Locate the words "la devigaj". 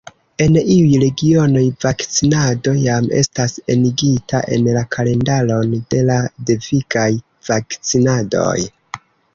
6.13-7.09